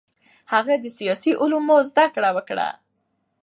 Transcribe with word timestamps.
هغه 0.53 0.73
د 0.79 0.85
سیاسي 0.97 1.31
علومو 1.41 1.77
زده 1.89 2.05
کړه 2.15 2.29
وکړه. 2.37 2.67